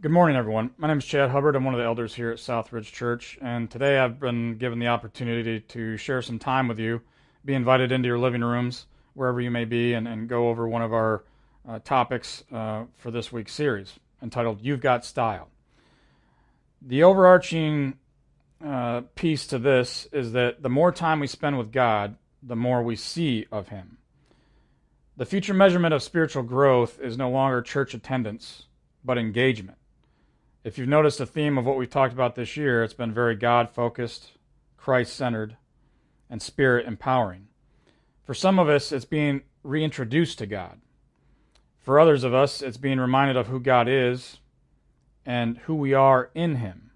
Good 0.00 0.12
morning, 0.12 0.36
everyone. 0.36 0.70
My 0.78 0.86
name 0.86 0.98
is 0.98 1.04
Chad 1.04 1.30
Hubbard. 1.30 1.56
I'm 1.56 1.64
one 1.64 1.74
of 1.74 1.78
the 1.78 1.84
elders 1.84 2.14
here 2.14 2.30
at 2.30 2.38
Southridge 2.38 2.92
Church, 2.92 3.36
and 3.42 3.68
today 3.68 3.98
I've 3.98 4.20
been 4.20 4.56
given 4.56 4.78
the 4.78 4.86
opportunity 4.86 5.58
to 5.58 5.96
share 5.96 6.22
some 6.22 6.38
time 6.38 6.68
with 6.68 6.78
you, 6.78 7.00
be 7.44 7.52
invited 7.52 7.90
into 7.90 8.06
your 8.06 8.18
living 8.20 8.42
rooms, 8.42 8.86
wherever 9.14 9.40
you 9.40 9.50
may 9.50 9.64
be, 9.64 9.94
and, 9.94 10.06
and 10.06 10.28
go 10.28 10.50
over 10.50 10.68
one 10.68 10.82
of 10.82 10.92
our 10.92 11.24
uh, 11.68 11.80
topics 11.80 12.44
uh, 12.52 12.84
for 12.96 13.10
this 13.10 13.32
week's 13.32 13.52
series 13.52 13.98
entitled 14.22 14.60
You've 14.62 14.80
Got 14.80 15.04
Style. 15.04 15.48
The 16.80 17.02
overarching 17.02 17.98
uh, 18.64 19.00
piece 19.16 19.48
to 19.48 19.58
this 19.58 20.06
is 20.12 20.30
that 20.30 20.62
the 20.62 20.70
more 20.70 20.92
time 20.92 21.18
we 21.18 21.26
spend 21.26 21.58
with 21.58 21.72
God, 21.72 22.14
the 22.40 22.54
more 22.54 22.84
we 22.84 22.94
see 22.94 23.46
of 23.50 23.70
Him. 23.70 23.98
The 25.16 25.26
future 25.26 25.54
measurement 25.54 25.92
of 25.92 26.04
spiritual 26.04 26.44
growth 26.44 27.00
is 27.00 27.18
no 27.18 27.30
longer 27.30 27.62
church 27.62 27.94
attendance, 27.94 28.66
but 29.04 29.18
engagement. 29.18 29.76
If 30.68 30.76
you've 30.76 30.86
noticed 30.86 31.18
a 31.18 31.24
theme 31.24 31.56
of 31.56 31.64
what 31.64 31.78
we've 31.78 31.88
talked 31.88 32.12
about 32.12 32.34
this 32.34 32.54
year, 32.54 32.84
it's 32.84 32.92
been 32.92 33.10
very 33.10 33.34
God 33.34 33.70
focused, 33.70 34.32
Christ 34.76 35.16
centered, 35.16 35.56
and 36.28 36.42
spirit 36.42 36.86
empowering. 36.86 37.48
For 38.22 38.34
some 38.34 38.58
of 38.58 38.68
us, 38.68 38.92
it's 38.92 39.06
being 39.06 39.44
reintroduced 39.62 40.36
to 40.40 40.46
God. 40.46 40.82
For 41.80 41.98
others 41.98 42.22
of 42.22 42.34
us, 42.34 42.60
it's 42.60 42.76
being 42.76 43.00
reminded 43.00 43.34
of 43.34 43.46
who 43.46 43.60
God 43.60 43.88
is 43.88 44.40
and 45.24 45.56
who 45.56 45.74
we 45.74 45.94
are 45.94 46.28
in 46.34 46.56
Him. 46.56 46.90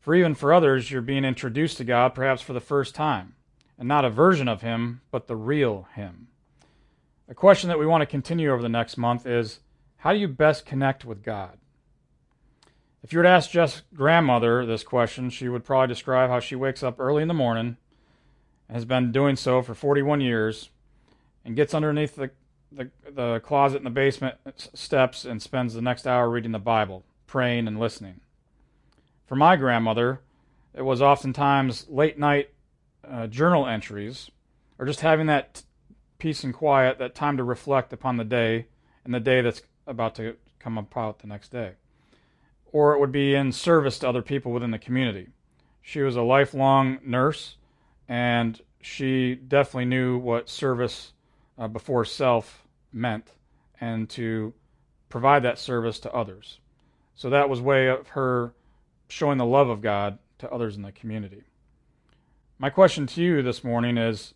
For 0.00 0.14
even 0.14 0.34
for 0.34 0.50
others, 0.50 0.90
you're 0.90 1.02
being 1.02 1.26
introduced 1.26 1.76
to 1.76 1.84
God 1.84 2.14
perhaps 2.14 2.40
for 2.40 2.54
the 2.54 2.58
first 2.58 2.94
time, 2.94 3.34
and 3.78 3.86
not 3.86 4.06
a 4.06 4.10
version 4.10 4.48
of 4.48 4.62
Him, 4.62 5.02
but 5.10 5.26
the 5.26 5.36
real 5.36 5.88
Him. 5.94 6.28
A 7.28 7.34
question 7.34 7.68
that 7.68 7.78
we 7.78 7.84
want 7.84 8.00
to 8.00 8.06
continue 8.06 8.50
over 8.50 8.62
the 8.62 8.68
next 8.70 8.96
month 8.96 9.26
is 9.26 9.60
how 9.98 10.14
do 10.14 10.18
you 10.18 10.26
best 10.26 10.64
connect 10.64 11.04
with 11.04 11.22
God? 11.22 11.58
If 13.02 13.12
you 13.12 13.20
were 13.20 13.22
to 13.22 13.28
ask 13.28 13.50
Jeff's 13.50 13.82
grandmother 13.94 14.66
this 14.66 14.82
question, 14.82 15.30
she 15.30 15.48
would 15.48 15.64
probably 15.64 15.86
describe 15.86 16.30
how 16.30 16.40
she 16.40 16.56
wakes 16.56 16.82
up 16.82 16.98
early 16.98 17.22
in 17.22 17.28
the 17.28 17.34
morning, 17.34 17.76
has 18.68 18.84
been 18.84 19.12
doing 19.12 19.36
so 19.36 19.62
for 19.62 19.74
41 19.74 20.20
years, 20.20 20.70
and 21.44 21.54
gets 21.54 21.74
underneath 21.74 22.16
the, 22.16 22.30
the, 22.72 22.90
the 23.08 23.40
closet 23.40 23.78
in 23.78 23.84
the 23.84 23.90
basement 23.90 24.36
steps 24.74 25.24
and 25.24 25.40
spends 25.40 25.74
the 25.74 25.80
next 25.80 26.08
hour 26.08 26.28
reading 26.28 26.50
the 26.50 26.58
Bible, 26.58 27.04
praying 27.28 27.68
and 27.68 27.78
listening. 27.78 28.20
For 29.26 29.36
my 29.36 29.54
grandmother, 29.54 30.20
it 30.74 30.82
was 30.82 31.00
oftentimes 31.00 31.86
late 31.88 32.18
night 32.18 32.50
uh, 33.08 33.28
journal 33.28 33.66
entries, 33.66 34.28
or 34.76 34.86
just 34.86 35.00
having 35.00 35.26
that 35.26 35.62
peace 36.18 36.42
and 36.42 36.52
quiet, 36.52 36.98
that 36.98 37.14
time 37.14 37.36
to 37.36 37.44
reflect 37.44 37.92
upon 37.92 38.16
the 38.16 38.24
day 38.24 38.66
and 39.04 39.14
the 39.14 39.20
day 39.20 39.40
that's 39.40 39.62
about 39.86 40.16
to 40.16 40.36
come 40.58 40.76
about 40.76 41.20
the 41.20 41.28
next 41.28 41.52
day 41.52 41.74
or 42.72 42.94
it 42.94 43.00
would 43.00 43.12
be 43.12 43.34
in 43.34 43.52
service 43.52 43.98
to 43.98 44.08
other 44.08 44.22
people 44.22 44.52
within 44.52 44.70
the 44.70 44.78
community. 44.78 45.28
She 45.82 46.00
was 46.02 46.16
a 46.16 46.22
lifelong 46.22 46.98
nurse, 47.04 47.56
and 48.08 48.60
she 48.80 49.34
definitely 49.34 49.86
knew 49.86 50.18
what 50.18 50.48
service 50.48 51.12
uh, 51.58 51.68
before 51.68 52.04
self 52.04 52.66
meant 52.92 53.32
and 53.80 54.08
to 54.10 54.52
provide 55.08 55.42
that 55.42 55.58
service 55.58 55.98
to 56.00 56.12
others. 56.12 56.58
So 57.14 57.30
that 57.30 57.48
was 57.48 57.60
way 57.60 57.88
of 57.88 58.08
her 58.08 58.52
showing 59.08 59.38
the 59.38 59.44
love 59.44 59.68
of 59.68 59.80
God 59.80 60.18
to 60.38 60.50
others 60.50 60.76
in 60.76 60.82
the 60.82 60.92
community. 60.92 61.44
My 62.58 62.70
question 62.70 63.06
to 63.08 63.22
you 63.22 63.42
this 63.42 63.64
morning 63.64 63.96
is 63.96 64.34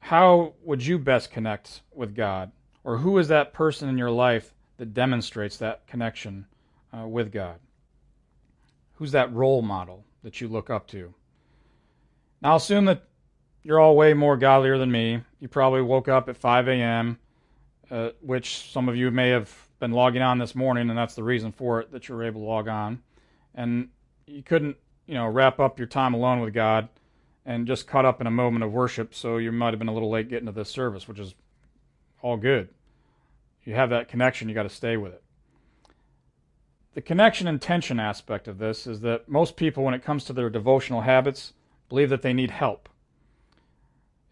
how 0.00 0.54
would 0.62 0.84
you 0.84 0.98
best 0.98 1.30
connect 1.30 1.82
with 1.94 2.14
God? 2.14 2.52
Or 2.84 2.98
who 2.98 3.18
is 3.18 3.28
that 3.28 3.52
person 3.52 3.88
in 3.88 3.98
your 3.98 4.10
life 4.10 4.54
that 4.76 4.94
demonstrates 4.94 5.56
that 5.58 5.86
connection 5.86 6.46
uh, 6.92 7.06
with 7.06 7.32
God? 7.32 7.58
Who's 8.94 9.12
that 9.12 9.32
role 9.32 9.62
model 9.62 10.04
that 10.22 10.40
you 10.40 10.48
look 10.48 10.70
up 10.70 10.86
to? 10.88 11.14
Now, 12.42 12.50
I'll 12.50 12.56
assume 12.56 12.84
that 12.86 13.04
you're 13.62 13.80
all 13.80 13.96
way 13.96 14.14
more 14.14 14.36
godlier 14.36 14.78
than 14.78 14.90
me. 14.90 15.22
You 15.40 15.48
probably 15.48 15.82
woke 15.82 16.08
up 16.08 16.28
at 16.28 16.36
5 16.36 16.68
a.m., 16.68 17.18
uh, 17.90 18.10
which 18.20 18.70
some 18.70 18.88
of 18.88 18.96
you 18.96 19.10
may 19.10 19.30
have 19.30 19.52
been 19.78 19.92
logging 19.92 20.22
on 20.22 20.38
this 20.38 20.54
morning, 20.54 20.88
and 20.88 20.98
that's 20.98 21.14
the 21.14 21.22
reason 21.22 21.52
for 21.52 21.80
it 21.80 21.92
that 21.92 22.08
you 22.08 22.14
were 22.14 22.24
able 22.24 22.40
to 22.40 22.46
log 22.46 22.68
on. 22.68 23.02
And 23.54 23.88
you 24.26 24.42
couldn't, 24.42 24.76
you 25.06 25.14
know, 25.14 25.26
wrap 25.26 25.60
up 25.60 25.78
your 25.78 25.88
time 25.88 26.14
alone 26.14 26.40
with 26.40 26.54
God 26.54 26.88
and 27.44 27.66
just 27.66 27.86
caught 27.86 28.04
up 28.04 28.20
in 28.20 28.26
a 28.26 28.30
moment 28.30 28.64
of 28.64 28.72
worship, 28.72 29.14
so 29.14 29.36
you 29.36 29.52
might 29.52 29.72
have 29.72 29.78
been 29.78 29.88
a 29.88 29.94
little 29.94 30.10
late 30.10 30.28
getting 30.28 30.46
to 30.46 30.52
this 30.52 30.68
service, 30.68 31.06
which 31.06 31.18
is 31.18 31.34
all 32.22 32.36
good. 32.36 32.68
You 33.64 33.74
have 33.74 33.90
that 33.90 34.08
connection, 34.08 34.48
you 34.48 34.54
got 34.54 34.64
to 34.64 34.68
stay 34.68 34.96
with 34.96 35.12
it. 35.12 35.22
The 36.96 37.02
connection 37.02 37.46
and 37.46 37.60
tension 37.60 38.00
aspect 38.00 38.48
of 38.48 38.56
this 38.56 38.86
is 38.86 39.00
that 39.00 39.28
most 39.28 39.56
people, 39.56 39.84
when 39.84 39.92
it 39.92 40.02
comes 40.02 40.24
to 40.24 40.32
their 40.32 40.48
devotional 40.48 41.02
habits, 41.02 41.52
believe 41.90 42.08
that 42.08 42.22
they 42.22 42.32
need 42.32 42.50
help. 42.50 42.88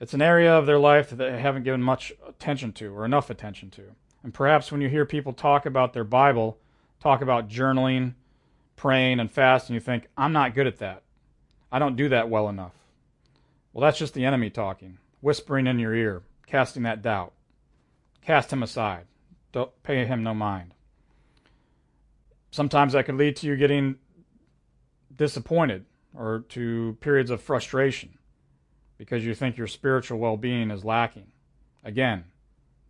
It's 0.00 0.14
an 0.14 0.22
area 0.22 0.50
of 0.50 0.64
their 0.64 0.78
life 0.78 1.10
that 1.10 1.16
they 1.16 1.38
haven't 1.38 1.64
given 1.64 1.82
much 1.82 2.14
attention 2.26 2.72
to 2.72 2.86
or 2.97 3.04
enough 3.04 3.28
attention 3.28 3.69
to. 3.72 3.82
And 4.22 4.32
perhaps 4.32 4.72
when 4.72 4.80
you 4.80 4.88
hear 4.88 5.04
people 5.04 5.34
talk 5.34 5.66
about 5.66 5.92
their 5.92 6.04
Bible, 6.04 6.56
talk 7.00 7.20
about 7.20 7.50
journaling, 7.50 8.14
praying, 8.76 9.20
and 9.20 9.31
fasting, 9.31 9.75
you 9.75 9.81
think, 9.81 10.08
I'm 10.16 10.32
not 10.32 10.54
good 10.54 10.66
at 10.66 10.78
that. 10.78 11.02
I 11.70 11.78
don't 11.78 11.96
do 11.96 12.08
that 12.08 12.31
well 12.31 12.48
enough. 12.48 12.72
Well, 13.75 13.82
that's 13.82 13.98
just 13.98 14.14
the 14.14 14.25
enemy 14.25 14.48
talking, 14.48 14.96
whispering 15.20 15.66
in 15.66 15.78
your 15.78 15.94
ear, 15.94 16.22
casting 16.46 16.84
that 16.84 17.02
doubt. 17.02 17.34
Cast 18.22 18.54
him 18.54 18.62
aside. 18.62 19.04
Don't 19.52 19.70
pay 19.82 20.06
him 20.06 20.22
no 20.22 20.32
mind 20.32 20.74
sometimes 22.54 22.92
that 22.92 23.04
could 23.04 23.16
lead 23.16 23.34
to 23.34 23.48
you 23.48 23.56
getting 23.56 23.97
disappointed 25.16 25.84
or 26.16 26.44
to 26.48 26.97
periods 27.00 27.28
of 27.28 27.42
frustration 27.42 28.16
because 28.97 29.25
you 29.25 29.34
think 29.34 29.56
your 29.56 29.66
spiritual 29.66 30.20
well 30.20 30.37
being 30.37 30.70
is 30.70 30.84
lacking. 30.84 31.26
Again, 31.82 32.22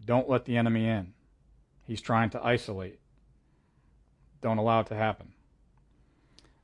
don't 0.04 0.28
let 0.28 0.44
the 0.44 0.58
enemy 0.58 0.86
in. 0.86 1.14
He's 1.86 2.02
trying 2.02 2.28
to 2.30 2.44
isolate. 2.44 3.00
Don't 4.42 4.58
allow 4.58 4.80
it 4.80 4.86
to 4.88 4.94
happen. 4.94 5.32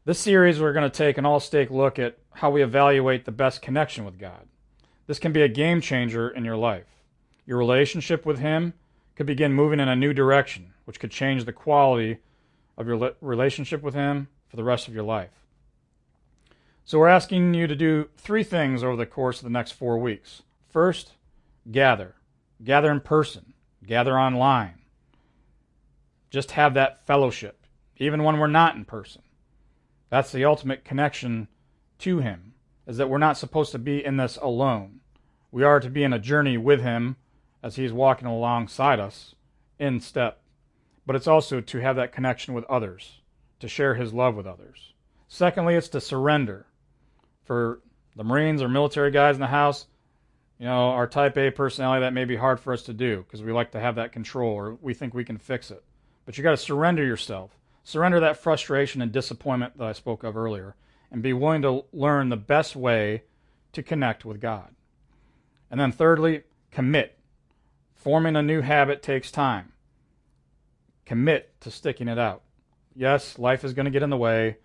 This 0.05 0.19
series, 0.19 0.61
we're 0.61 0.75
going 0.75 0.91
to 0.91 0.95
take 0.95 1.17
an 1.17 1.25
all 1.25 1.41
stake 1.41 1.71
look 1.71 1.99
at 1.99 2.19
how 2.35 2.51
we 2.51 2.63
evaluate 2.63 3.25
the 3.25 3.33
best 3.33 3.63
connection 3.63 4.05
with 4.05 4.19
God. 4.19 4.47
This 5.07 5.19
can 5.19 5.33
be 5.33 5.41
a 5.41 5.49
game 5.49 5.81
changer 5.81 6.29
in 6.29 6.45
your 6.45 6.57
life. 6.59 7.03
Your 7.47 7.57
relationship 7.57 8.27
with 8.27 8.41
Him 8.41 8.75
could 9.17 9.27
begin 9.27 9.55
moving 9.55 9.81
in 9.81 9.89
a 9.89 9.97
new 9.97 10.13
direction, 10.13 10.75
which 10.85 11.01
could 11.01 11.11
change 11.11 11.47
the 11.47 11.53
quality 11.55 12.19
of 12.81 12.87
your 12.87 13.13
relationship 13.21 13.83
with 13.83 13.93
Him 13.93 14.29
for 14.49 14.57
the 14.57 14.65
rest 14.65 14.89
of 14.89 14.95
your 14.95 15.05
life. 15.05 15.45
So, 16.87 16.99
we're 16.99 17.09
asking 17.09 17.53
you 17.53 17.67
to 17.67 17.77
do 17.77 18.09
three 18.17 18.43
things 18.43 18.83
over 18.83 18.97
the 18.97 19.07
course 19.07 19.39
of 19.39 19.45
the 19.45 19.51
next 19.51 19.73
four 19.73 19.99
weeks. 19.99 20.43
First, 20.71 21.13
gather. 21.71 22.15
Gather 22.65 22.91
in 22.91 23.01
person, 23.01 23.53
gather 23.87 24.19
online. 24.19 24.81
Just 26.31 26.53
have 26.53 26.75
that 26.75 27.07
fellowship, 27.07 27.67
even 27.99 28.25
when 28.25 28.39
we're 28.39 28.47
not 28.47 28.77
in 28.77 28.85
person. 28.85 29.23
That's 30.09 30.33
the 30.33 30.45
ultimate 30.45 30.85
connection 30.85 31.49
to 32.01 32.21
Him, 32.21 32.55
is 32.87 32.97
that 32.97 33.11
we're 33.11 33.19
not 33.19 33.37
supposed 33.37 33.73
to 33.73 33.79
be 33.79 34.05
in 34.05 34.17
this 34.17 34.37
alone. 34.37 35.01
We 35.53 35.65
are 35.65 35.81
to 35.81 35.91
be 35.91 36.03
in 36.03 36.13
a 36.13 36.19
journey 36.19 36.57
with 36.57 36.81
Him 36.81 37.17
as 37.63 37.77
He's 37.77 37.93
walking 37.93 38.27
alongside 38.27 39.01
us 39.01 39.35
in 39.79 40.01
step 40.01 40.40
but 41.11 41.17
it's 41.17 41.27
also 41.27 41.61
to 41.61 41.79
have 41.81 41.97
that 41.97 42.13
connection 42.13 42.55
with 42.55 42.65
others, 42.67 43.19
to 43.59 43.67
share 43.67 43.97
his 43.97 44.13
love 44.13 44.37
with 44.37 44.47
others. 44.47 44.93
Secondly, 45.27 45.75
it's 45.75 45.89
to 45.89 46.01
surrender. 46.01 46.67
For 47.43 47.81
the 48.15 48.23
Marines 48.23 48.63
or 48.63 48.69
military 48.69 49.11
guys 49.11 49.35
in 49.35 49.41
the 49.41 49.49
house, 49.49 49.87
you 50.61 50.67
know, 50.67 50.91
our 50.91 51.09
type 51.09 51.37
A 51.37 51.51
personality, 51.51 52.03
that 52.03 52.13
may 52.13 52.27
be 52.27 52.37
hard 52.37 52.61
for 52.61 52.73
us 52.73 52.83
to 52.83 52.93
do 52.93 53.25
because 53.25 53.43
we 53.43 53.51
like 53.51 53.73
to 53.73 53.81
have 53.81 53.97
that 53.97 54.13
control 54.13 54.53
or 54.53 54.79
we 54.81 54.95
think 54.95 55.13
we 55.13 55.25
can 55.25 55.37
fix 55.37 55.73
it. 55.73 55.83
But 56.27 56.39
you 56.39 56.45
got 56.45 56.53
to 56.53 56.57
surrender 56.57 57.05
yourself. 57.05 57.59
Surrender 57.83 58.21
that 58.21 58.37
frustration 58.37 59.03
and 59.03 59.11
disappointment 59.11 59.79
that 59.79 59.89
I 59.89 59.93
spoke 59.95 60.23
of 60.23 60.37
earlier 60.37 60.77
and 61.11 61.25
be 61.25 61.33
willing 61.33 61.63
to 61.63 61.87
learn 61.93 62.29
the 62.29 62.37
best 62.37 62.77
way 62.77 63.25
to 63.73 63.83
connect 63.83 64.25
with 64.25 64.41
God. 64.41 64.77
And 65.73 65.81
then 65.81 65.91
thirdly, 65.91 66.45
commit. 66.71 67.19
Forming 67.97 68.37
a 68.37 68.43
new 68.45 68.61
habit 68.61 69.03
takes 69.03 69.33
time. 69.33 69.73
Commit 71.11 71.61
to 71.63 71.73
sticking 71.73 72.07
it 72.07 72.21
out. 72.21 72.43
Yes, 72.95 73.37
life 73.37 73.65
is 73.65 73.73
going 73.73 73.87
to 73.87 73.91
get 73.91 74.05
in 74.05 74.11
the 74.11 74.17
way. 74.17 74.59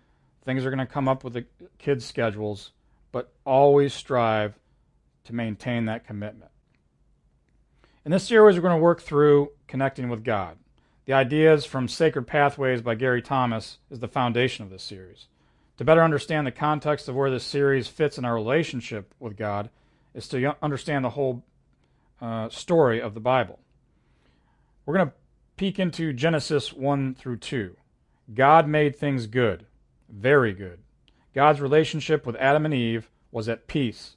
Things 0.44 0.64
are 0.64 0.70
going 0.70 0.78
to 0.78 0.86
come 0.86 1.08
up 1.08 1.24
with 1.24 1.32
the 1.32 1.44
kids' 1.76 2.04
schedules, 2.04 2.70
but 3.10 3.32
always 3.44 3.92
strive 3.92 4.54
to 5.24 5.34
maintain 5.34 5.86
that 5.86 6.06
commitment. 6.06 6.52
In 8.04 8.12
this 8.12 8.22
series, 8.22 8.54
we're 8.54 8.62
going 8.62 8.78
to 8.78 8.80
work 8.80 9.02
through 9.02 9.50
connecting 9.66 10.08
with 10.08 10.22
God. 10.22 10.56
The 11.06 11.14
ideas 11.14 11.64
from 11.64 11.88
Sacred 11.88 12.28
Pathways 12.28 12.80
by 12.80 12.94
Gary 12.94 13.22
Thomas 13.22 13.78
is 13.90 13.98
the 13.98 14.06
foundation 14.06 14.64
of 14.64 14.70
this 14.70 14.84
series. 14.84 15.26
To 15.78 15.84
better 15.84 16.04
understand 16.04 16.46
the 16.46 16.52
context 16.52 17.08
of 17.08 17.16
where 17.16 17.28
this 17.28 17.42
series 17.42 17.88
fits 17.88 18.18
in 18.18 18.24
our 18.24 18.34
relationship 18.36 19.12
with 19.18 19.36
God 19.36 19.68
is 20.14 20.28
to 20.28 20.54
understand 20.62 21.04
the 21.04 21.10
whole 21.10 21.42
uh, 22.20 22.50
story 22.50 23.00
of 23.02 23.14
the 23.14 23.20
Bible. 23.20 23.58
We're 24.84 24.94
going 24.94 25.08
to 25.08 25.14
peek 25.56 25.78
into 25.78 26.12
Genesis 26.12 26.72
1 26.72 27.14
through 27.14 27.38
2. 27.38 27.76
God 28.34 28.68
made 28.68 28.94
things 28.94 29.26
good, 29.26 29.64
very 30.08 30.52
good. 30.52 30.80
God's 31.34 31.62
relationship 31.62 32.26
with 32.26 32.36
Adam 32.36 32.66
and 32.66 32.74
Eve 32.74 33.10
was 33.30 33.48
at 33.48 33.66
peace. 33.66 34.16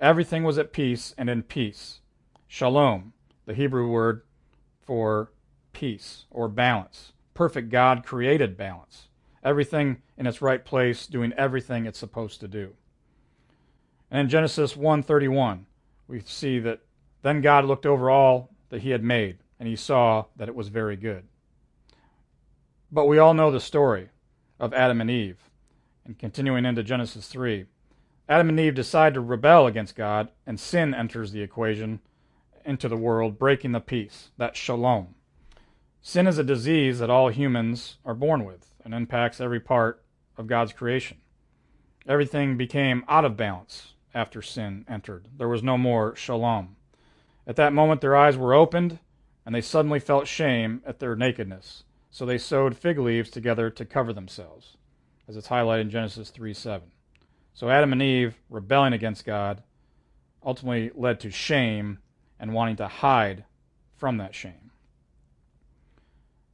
Everything 0.00 0.42
was 0.42 0.56
at 0.56 0.72
peace 0.72 1.14
and 1.18 1.28
in 1.28 1.42
peace. 1.42 2.00
Shalom, 2.48 3.12
the 3.44 3.52
Hebrew 3.52 3.90
word 3.90 4.22
for 4.80 5.32
peace 5.74 6.24
or 6.30 6.48
balance. 6.48 7.12
Perfect 7.34 7.68
God 7.68 8.02
created 8.04 8.56
balance. 8.56 9.08
Everything 9.44 10.00
in 10.16 10.26
its 10.26 10.42
right 10.42 10.64
place, 10.64 11.06
doing 11.06 11.32
everything 11.34 11.84
it's 11.84 11.98
supposed 11.98 12.40
to 12.40 12.48
do. 12.48 12.74
And 14.10 14.20
in 14.20 14.28
Genesis 14.28 14.76
1:31, 14.76 15.66
we 16.08 16.20
see 16.20 16.58
that 16.60 16.80
then 17.22 17.42
God 17.42 17.66
looked 17.66 17.86
over 17.86 18.10
all 18.10 18.50
that 18.70 18.82
he 18.82 18.90
had 18.90 19.04
made, 19.04 19.38
and 19.60 19.68
he 19.68 19.76
saw 19.76 20.24
that 20.36 20.48
it 20.48 20.56
was 20.56 20.68
very 20.68 20.96
good. 20.96 21.24
But 22.90 23.04
we 23.04 23.18
all 23.18 23.34
know 23.34 23.52
the 23.52 23.60
story 23.60 24.08
of 24.58 24.72
Adam 24.72 25.00
and 25.00 25.10
Eve. 25.10 25.36
And 26.04 26.18
continuing 26.18 26.64
into 26.64 26.82
Genesis 26.82 27.28
3, 27.28 27.66
Adam 28.26 28.48
and 28.48 28.58
Eve 28.58 28.74
decide 28.74 29.14
to 29.14 29.20
rebel 29.20 29.66
against 29.66 29.94
God, 29.94 30.30
and 30.46 30.58
sin 30.58 30.94
enters 30.94 31.30
the 31.32 31.42
equation 31.42 32.00
into 32.64 32.88
the 32.88 32.96
world, 32.96 33.38
breaking 33.38 33.72
the 33.72 33.80
peace, 33.80 34.30
that 34.38 34.56
shalom. 34.56 35.14
Sin 36.00 36.26
is 36.26 36.38
a 36.38 36.44
disease 36.44 36.98
that 36.98 37.10
all 37.10 37.28
humans 37.28 37.98
are 38.04 38.14
born 38.14 38.44
with 38.44 38.74
and 38.82 38.94
impacts 38.94 39.40
every 39.40 39.60
part 39.60 40.02
of 40.38 40.46
God's 40.46 40.72
creation. 40.72 41.18
Everything 42.08 42.56
became 42.56 43.04
out 43.08 43.26
of 43.26 43.36
balance 43.36 43.92
after 44.14 44.40
sin 44.40 44.86
entered. 44.88 45.28
There 45.36 45.48
was 45.48 45.62
no 45.62 45.76
more 45.76 46.16
shalom. 46.16 46.76
At 47.46 47.56
that 47.56 47.74
moment, 47.74 48.00
their 48.00 48.16
eyes 48.16 48.38
were 48.38 48.54
opened, 48.54 48.98
and 49.44 49.54
they 49.54 49.60
suddenly 49.60 50.00
felt 50.00 50.26
shame 50.26 50.82
at 50.86 50.98
their 50.98 51.16
nakedness. 51.16 51.84
So 52.10 52.26
they 52.26 52.38
sewed 52.38 52.76
fig 52.76 52.98
leaves 52.98 53.30
together 53.30 53.70
to 53.70 53.84
cover 53.84 54.12
themselves, 54.12 54.76
as 55.28 55.36
it's 55.36 55.48
highlighted 55.48 55.82
in 55.82 55.90
Genesis 55.90 56.30
3 56.30 56.52
7. 56.52 56.90
So 57.54 57.68
Adam 57.68 57.92
and 57.92 58.02
Eve, 58.02 58.36
rebelling 58.48 58.92
against 58.92 59.24
God, 59.24 59.62
ultimately 60.42 60.90
led 60.94 61.20
to 61.20 61.30
shame 61.30 61.98
and 62.38 62.54
wanting 62.54 62.76
to 62.76 62.88
hide 62.88 63.44
from 63.96 64.16
that 64.16 64.34
shame. 64.34 64.70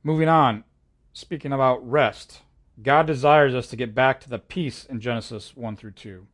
Moving 0.03 0.29
on, 0.29 0.65
speaking 1.13 1.53
about 1.53 1.89
rest, 1.89 2.43
God 2.83 3.07
desires 3.07 3.55
us 3.55 3.69
to 3.69 3.77
get 3.77 3.95
back 3.95 4.21
to 4.21 4.29
the 4.29 4.39
peace 4.39 4.85
in 4.85 5.01
Genesis 5.01 5.57
1 5.57 5.77
through 5.77 5.93
2. 5.93 6.27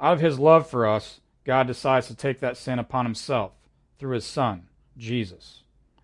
Out 0.00 0.14
of 0.14 0.20
his 0.20 0.38
love 0.38 0.68
for 0.68 0.86
us, 0.86 1.20
God 1.44 1.66
decides 1.66 2.06
to 2.06 2.14
take 2.14 2.40
that 2.40 2.56
sin 2.56 2.78
upon 2.78 3.04
himself 3.04 3.52
through 3.98 4.14
his 4.14 4.24
Son, 4.24 4.68
Jesus. 4.96 5.59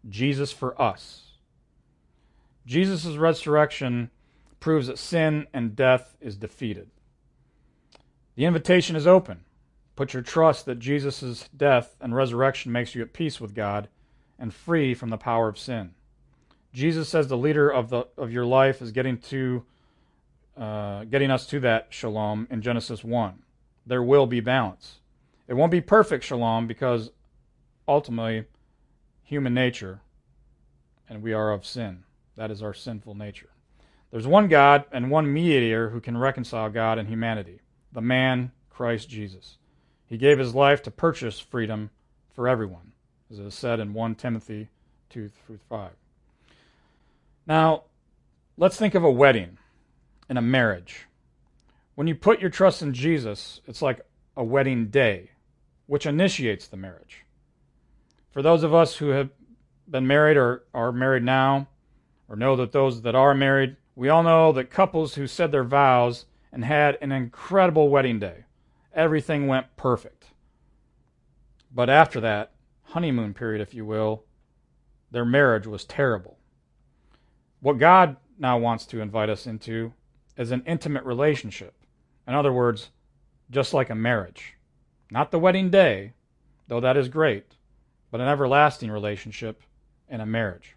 Jesus 0.08 0.52
for 0.52 0.80
us. 0.80 1.32
Jesus' 2.66 3.16
resurrection 3.16 4.10
proves 4.60 4.86
that 4.86 4.98
sin 4.98 5.46
and 5.52 5.76
death 5.76 6.16
is 6.20 6.36
defeated. 6.36 6.90
The 8.34 8.44
invitation 8.44 8.96
is 8.96 9.06
open. 9.06 9.40
Put 9.94 10.12
your 10.12 10.22
trust 10.22 10.66
that 10.66 10.78
Jesus' 10.78 11.48
death 11.56 11.96
and 12.00 12.14
resurrection 12.14 12.72
makes 12.72 12.94
you 12.94 13.02
at 13.02 13.12
peace 13.12 13.40
with 13.40 13.54
God 13.54 13.88
and 14.38 14.52
free 14.52 14.92
from 14.94 15.08
the 15.08 15.16
power 15.16 15.48
of 15.48 15.58
sin. 15.58 15.94
Jesus 16.72 17.08
says 17.08 17.28
the 17.28 17.38
leader 17.38 17.70
of 17.70 17.88
the 17.88 18.06
of 18.18 18.30
your 18.30 18.44
life 18.44 18.82
is 18.82 18.92
getting 18.92 19.16
to 19.18 19.64
uh, 20.58 21.04
getting 21.04 21.30
us 21.30 21.46
to 21.46 21.60
that 21.60 21.86
shalom 21.90 22.46
in 22.50 22.60
Genesis 22.60 23.02
one 23.02 23.42
there 23.86 24.02
will 24.02 24.26
be 24.26 24.40
balance. 24.40 24.96
It 25.46 25.54
won't 25.54 25.70
be 25.70 25.80
perfect 25.80 26.24
shalom 26.24 26.66
because 26.66 27.12
ultimately 27.86 28.44
human 29.26 29.52
nature 29.52 30.00
and 31.08 31.20
we 31.20 31.32
are 31.32 31.52
of 31.52 31.66
sin. 31.66 32.04
That 32.36 32.50
is 32.50 32.62
our 32.62 32.72
sinful 32.72 33.16
nature. 33.16 33.50
There's 34.10 34.26
one 34.26 34.46
God 34.46 34.84
and 34.92 35.10
one 35.10 35.32
mediator 35.32 35.90
who 35.90 36.00
can 36.00 36.16
reconcile 36.16 36.70
God 36.70 36.98
and 36.98 37.08
humanity, 37.08 37.60
the 37.92 38.00
man 38.00 38.52
Christ 38.70 39.08
Jesus. 39.08 39.58
He 40.06 40.16
gave 40.16 40.38
his 40.38 40.54
life 40.54 40.82
to 40.84 40.90
purchase 40.92 41.40
freedom 41.40 41.90
for 42.34 42.46
everyone, 42.46 42.92
as 43.30 43.40
it 43.40 43.46
is 43.46 43.54
said 43.54 43.80
in 43.80 43.94
1 43.94 44.14
Timothy 44.14 44.68
2 45.10 45.28
through 45.28 45.58
5. 45.68 45.90
Now, 47.48 47.84
let's 48.56 48.76
think 48.76 48.94
of 48.94 49.02
a 49.02 49.10
wedding 49.10 49.58
and 50.28 50.38
a 50.38 50.42
marriage. 50.42 51.06
When 51.96 52.06
you 52.06 52.14
put 52.14 52.40
your 52.40 52.50
trust 52.50 52.80
in 52.80 52.94
Jesus, 52.94 53.60
it's 53.66 53.82
like 53.82 54.02
a 54.36 54.44
wedding 54.44 54.86
day, 54.86 55.30
which 55.86 56.06
initiates 56.06 56.68
the 56.68 56.76
marriage. 56.76 57.25
For 58.36 58.42
those 58.42 58.64
of 58.64 58.74
us 58.74 58.96
who 58.96 59.08
have 59.08 59.30
been 59.88 60.06
married 60.06 60.36
or 60.36 60.64
are 60.74 60.92
married 60.92 61.22
now, 61.22 61.68
or 62.28 62.36
know 62.36 62.54
that 62.56 62.70
those 62.70 63.00
that 63.00 63.14
are 63.14 63.34
married, 63.34 63.76
we 63.94 64.10
all 64.10 64.22
know 64.22 64.52
that 64.52 64.70
couples 64.70 65.14
who 65.14 65.26
said 65.26 65.50
their 65.50 65.64
vows 65.64 66.26
and 66.52 66.62
had 66.62 66.98
an 67.00 67.12
incredible 67.12 67.88
wedding 67.88 68.18
day, 68.18 68.44
everything 68.92 69.46
went 69.46 69.74
perfect. 69.78 70.32
But 71.74 71.88
after 71.88 72.20
that, 72.20 72.52
honeymoon 72.82 73.32
period, 73.32 73.62
if 73.62 73.72
you 73.72 73.86
will, 73.86 74.24
their 75.10 75.24
marriage 75.24 75.66
was 75.66 75.86
terrible. 75.86 76.36
What 77.60 77.78
God 77.78 78.18
now 78.38 78.58
wants 78.58 78.84
to 78.88 79.00
invite 79.00 79.30
us 79.30 79.46
into 79.46 79.94
is 80.36 80.50
an 80.50 80.62
intimate 80.66 81.04
relationship 81.04 81.72
in 82.28 82.34
other 82.34 82.52
words, 82.52 82.90
just 83.50 83.72
like 83.72 83.88
a 83.88 83.94
marriage. 83.94 84.56
Not 85.10 85.30
the 85.30 85.38
wedding 85.38 85.70
day, 85.70 86.12
though 86.68 86.80
that 86.80 86.98
is 86.98 87.08
great, 87.08 87.55
but 88.16 88.22
an 88.22 88.30
everlasting 88.30 88.90
relationship 88.90 89.62
and 90.08 90.22
a 90.22 90.26
marriage. 90.26 90.74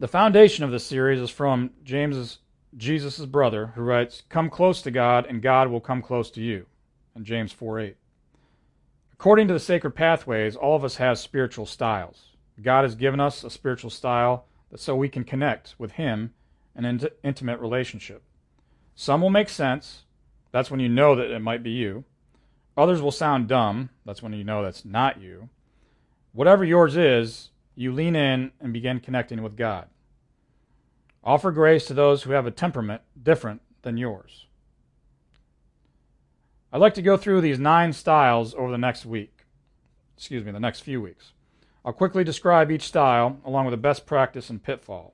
The 0.00 0.08
foundation 0.08 0.64
of 0.64 0.72
this 0.72 0.84
series 0.84 1.20
is 1.20 1.30
from 1.30 1.70
James's 1.84 2.38
Jesus' 2.76 3.24
brother, 3.24 3.68
who 3.76 3.82
writes, 3.82 4.24
Come 4.28 4.50
close 4.50 4.82
to 4.82 4.90
God, 4.90 5.26
and 5.26 5.40
God 5.40 5.68
will 5.68 5.80
come 5.80 6.02
close 6.02 6.28
to 6.32 6.42
you. 6.42 6.66
In 7.14 7.24
James 7.24 7.52
4 7.52 7.78
8. 7.78 7.96
According 9.12 9.46
to 9.46 9.54
the 9.54 9.60
sacred 9.60 9.92
pathways, 9.92 10.56
all 10.56 10.74
of 10.74 10.82
us 10.82 10.96
have 10.96 11.20
spiritual 11.20 11.66
styles. 11.66 12.30
God 12.60 12.82
has 12.82 12.96
given 12.96 13.20
us 13.20 13.44
a 13.44 13.50
spiritual 13.50 13.90
style 13.90 14.46
so 14.74 14.96
we 14.96 15.08
can 15.08 15.22
connect 15.22 15.76
with 15.78 15.92
Him 15.92 16.34
in 16.74 16.84
an 16.84 17.00
intimate 17.22 17.60
relationship. 17.60 18.24
Some 18.96 19.20
will 19.20 19.30
make 19.30 19.50
sense. 19.50 20.02
That's 20.50 20.68
when 20.68 20.80
you 20.80 20.88
know 20.88 21.14
that 21.14 21.30
it 21.30 21.38
might 21.38 21.62
be 21.62 21.70
you. 21.70 22.02
Others 22.80 23.02
will 23.02 23.12
sound 23.12 23.46
dumb. 23.46 23.90
That's 24.06 24.22
when 24.22 24.32
you 24.32 24.42
know 24.42 24.62
that's 24.62 24.86
not 24.86 25.20
you. 25.20 25.50
Whatever 26.32 26.64
yours 26.64 26.96
is, 26.96 27.50
you 27.74 27.92
lean 27.92 28.16
in 28.16 28.52
and 28.58 28.72
begin 28.72 29.00
connecting 29.00 29.42
with 29.42 29.54
God. 29.54 29.88
Offer 31.22 31.50
grace 31.50 31.84
to 31.86 31.94
those 31.94 32.22
who 32.22 32.32
have 32.32 32.46
a 32.46 32.50
temperament 32.50 33.02
different 33.22 33.60
than 33.82 33.98
yours. 33.98 34.46
I'd 36.72 36.80
like 36.80 36.94
to 36.94 37.02
go 37.02 37.18
through 37.18 37.42
these 37.42 37.58
nine 37.58 37.92
styles 37.92 38.54
over 38.54 38.70
the 38.70 38.78
next 38.78 39.04
week. 39.04 39.44
Excuse 40.16 40.42
me, 40.42 40.50
the 40.50 40.58
next 40.58 40.80
few 40.80 41.02
weeks. 41.02 41.32
I'll 41.84 41.92
quickly 41.92 42.24
describe 42.24 42.70
each 42.70 42.84
style 42.84 43.40
along 43.44 43.66
with 43.66 43.74
the 43.74 43.76
best 43.76 44.06
practice 44.06 44.48
and 44.48 44.62
pitfall. 44.62 45.12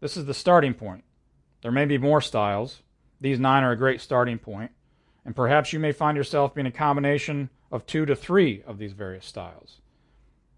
This 0.00 0.18
is 0.18 0.26
the 0.26 0.34
starting 0.34 0.74
point. 0.74 1.04
There 1.62 1.72
may 1.72 1.86
be 1.86 1.96
more 1.96 2.20
styles, 2.20 2.82
these 3.22 3.40
nine 3.40 3.62
are 3.62 3.72
a 3.72 3.76
great 3.78 4.02
starting 4.02 4.38
point, 4.38 4.72
and 5.30 5.36
perhaps 5.36 5.72
you 5.72 5.78
may 5.78 5.92
find 5.92 6.16
yourself 6.16 6.56
being 6.56 6.66
a 6.66 6.72
combination 6.72 7.50
of 7.70 7.86
two 7.86 8.04
to 8.04 8.16
three 8.16 8.64
of 8.66 8.78
these 8.78 8.94
various 8.94 9.24
styles. 9.24 9.76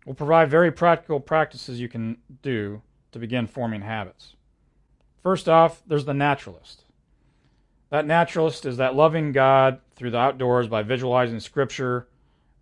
We'll 0.07 0.15
provide 0.15 0.49
very 0.49 0.73
practical 0.73 1.21
practices 1.21 1.79
you 1.79 1.91
can 1.91 2.17
do 2.41 2.81
to 3.11 3.19
begin 3.19 3.47
forming 3.47 3.83
habits. 3.83 4.35
First 5.23 5.47
off, 5.47 5.83
there's 5.87 6.07
the 6.07 6.15
naturalist. 6.15 6.85
That 7.91 8.07
naturalist 8.07 8.65
is 8.65 8.79
that 8.79 8.95
loving 8.95 9.33
God 9.33 9.79
through 9.95 10.13
the 10.13 10.17
outdoors 10.17 10.69
by 10.69 10.83
visualizing 10.83 11.41
Scripture 11.41 12.09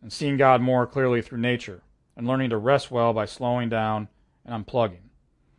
and 0.03 0.13
seeing 0.13 0.37
God 0.37 0.61
more 0.61 0.89
clearly 0.89 1.23
through 1.23 1.39
nature, 1.39 1.85
and 2.17 2.27
learning 2.27 2.51
to 2.51 2.57
rest 2.57 2.91
well 2.91 3.13
by 3.13 3.25
slowing 3.25 3.69
down 3.69 4.09
and 4.45 4.67
unplugging. 4.67 5.11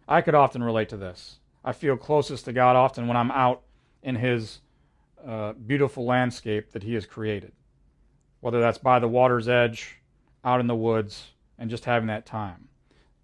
I 0.06 0.20
could 0.20 0.36
often 0.36 0.66
relate 0.66 0.90
to 0.90 0.98
this. 0.98 1.40
I 1.64 1.72
feel 1.72 1.96
closest 1.96 2.44
to 2.44 2.52
God 2.52 2.76
often 2.76 3.08
when 3.08 3.16
I'm 3.16 3.32
out 3.32 3.62
in 4.04 4.18
his 4.18 4.60
uh, 5.26 5.54
beautiful 5.54 6.06
landscape 6.06 6.72
that 6.72 6.84
he 6.84 6.94
has 6.94 7.06
created. 7.06 7.52
Whether 8.40 8.60
that's 8.60 8.78
by 8.78 9.00
the 9.00 9.08
water's 9.08 9.48
edge, 9.48 10.02
out 10.44 10.60
in 10.60 10.68
the 10.68 10.76
woods, 10.76 11.32
and 11.58 11.70
just 11.70 11.86
having 11.86 12.08
that 12.08 12.26
time. 12.26 12.68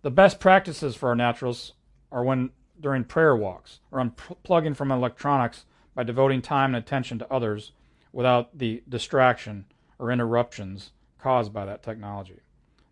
The 0.03 0.11
best 0.11 0.39
practices 0.39 0.95
for 0.95 1.09
our 1.09 1.15
naturals 1.15 1.73
are 2.11 2.23
when 2.23 2.51
during 2.79 3.03
prayer 3.03 3.35
walks 3.35 3.79
or 3.91 3.99
unplugging 3.99 4.75
from 4.75 4.91
electronics 4.91 5.65
by 5.95 6.03
devoting 6.03 6.41
time 6.41 6.75
and 6.75 6.83
attention 6.83 7.17
to 7.19 7.33
others 7.33 7.71
without 8.13 8.57
the 8.57 8.83
distraction 8.87 9.65
or 9.97 10.11
interruptions 10.11 10.91
caused 11.19 11.51
by 11.51 11.65
that 11.65 11.81
technology. 11.81 12.39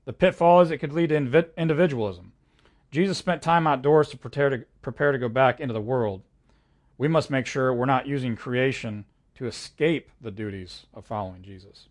The 0.05 0.13
pitfall 0.13 0.61
is 0.61 0.71
it 0.71 0.79
could 0.79 0.93
lead 0.93 1.09
to 1.09 1.49
individualism. 1.57 2.31
Jesus 2.91 3.17
spent 3.17 3.41
time 3.41 3.67
outdoors 3.67 4.09
to 4.09 4.17
prepare 4.17 4.49
to, 4.49 4.65
prepare 4.81 5.11
to 5.11 5.17
go 5.17 5.29
back 5.29 5.59
into 5.59 5.73
the 5.73 5.81
world 5.81 6.21
we 6.97 7.07
must 7.07 7.29
make 7.29 7.45
sure 7.45 7.73
we're 7.73 7.85
not 7.85 8.07
using 8.07 8.35
creation 8.35 9.05
to 9.35 9.47
escape 9.47 10.09
the 10.21 10.31
duties 10.31 10.85
of 10.93 11.05
following 11.05 11.41
Jesus. 11.41 11.89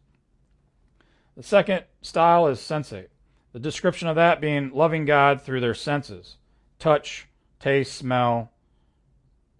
The 1.37 1.43
second 1.43 1.85
style 2.01 2.47
is 2.47 2.59
sensate. 2.59 3.09
The 3.53 3.61
description 3.61 4.09
of 4.09 4.17
that 4.17 4.41
being 4.41 4.71
loving 4.71 5.05
God 5.05 5.43
through 5.43 5.61
their 5.61 5.75
senses 5.75 6.37
touch, 6.79 7.29
taste, 7.61 7.95
smell, 7.95 8.51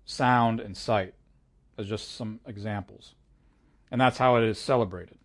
sound, 0.05 0.61
and 0.61 0.77
sight 0.77 1.15
as 1.79 1.89
just 1.89 2.15
some 2.15 2.41
examples. 2.47 3.15
And 3.91 4.01
that's 4.01 4.19
how 4.19 4.37
it 4.37 4.45
is 4.45 4.59
celebrated. 4.59 5.19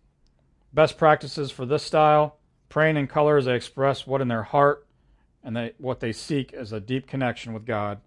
Best 0.72 0.96
practices 0.96 1.50
for 1.50 1.66
this 1.66 1.82
style 1.82 2.36
praying 2.68 2.96
in 2.96 3.06
color 3.06 3.36
as 3.36 3.46
they 3.46 3.54
express 3.54 4.06
what 4.06 4.20
in 4.20 4.28
their 4.28 4.44
heart 4.44 4.86
and 5.42 5.56
they, 5.56 5.72
what 5.78 6.00
they 6.00 6.12
seek 6.12 6.52
is 6.52 6.72
a 6.72 6.80
deep 6.80 7.06
connection 7.06 7.52
with 7.52 7.66
God 7.66 8.00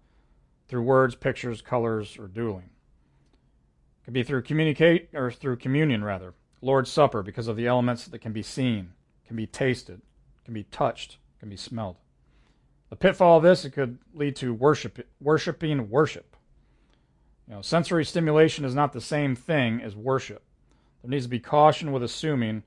through 0.68 0.82
words, 0.82 1.14
pictures, 1.14 1.60
colors, 1.60 2.16
or 2.18 2.26
dueling. 2.26 2.70
It 4.00 4.04
could 4.04 4.14
be 4.14 4.22
through 4.22 4.42
communicate 4.42 5.08
or 5.12 5.30
through 5.30 5.56
communion 5.56 6.04
rather. 6.04 6.34
Lord's 6.60 6.90
Supper 6.90 7.22
because 7.22 7.48
of 7.48 7.56
the 7.56 7.66
elements 7.66 8.06
that 8.06 8.20
can 8.20 8.32
be 8.32 8.42
seen, 8.42 8.92
can 9.26 9.36
be 9.36 9.46
tasted, 9.46 10.00
can 10.44 10.54
be 10.54 10.64
touched, 10.64 11.18
can 11.38 11.48
be 11.48 11.56
smelled. 11.56 11.96
The 12.90 12.96
pitfall 12.96 13.38
of 13.38 13.42
this 13.42 13.64
it 13.64 13.70
could 13.70 13.98
lead 14.14 14.36
to 14.36 14.54
worship 14.54 15.06
worshiping 15.20 15.90
worship. 15.90 16.36
You 17.48 17.54
know, 17.54 17.62
sensory 17.62 18.04
stimulation 18.04 18.64
is 18.64 18.74
not 18.74 18.92
the 18.92 19.00
same 19.00 19.36
thing 19.36 19.82
as 19.82 19.94
worship. 19.94 20.42
There 21.02 21.10
needs 21.10 21.26
to 21.26 21.30
be 21.30 21.40
caution 21.40 21.92
with 21.92 22.02
assuming 22.02 22.62